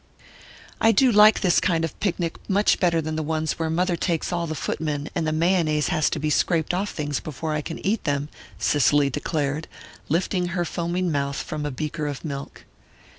[0.81, 4.33] "I do like this kind of picnic much better than the ones where mother takes
[4.33, 7.77] all the footmen, and the mayonnaise has to be scraped off things before I can
[7.85, 8.27] eat them,"
[8.57, 9.67] Cicely declared,
[10.09, 12.65] lifting her foaming mouth from a beaker of milk.